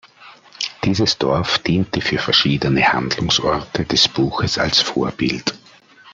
[0.83, 5.53] Dieses Dorf diente für verschiedene Handlungsorte des Buches als Vorbild.